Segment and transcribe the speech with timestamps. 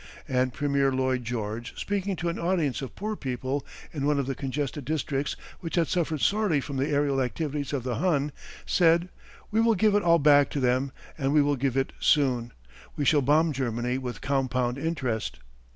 [0.27, 3.63] And Premier Lloyd George, speaking to an audience of poor people
[3.93, 7.83] in one of the congested districts which had suffered sorely from the aërial activities of
[7.83, 8.31] the Hun,
[8.65, 9.09] said:
[9.51, 12.51] "We will give it all back to them, and we will give it soon.
[12.95, 15.37] We shall bomb Germany with compound interest."